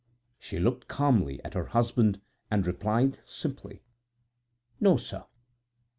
[0.39, 2.19] She looked calmly at her husband
[2.49, 3.83] and replied simply:
[4.79, 5.25] "No, sir."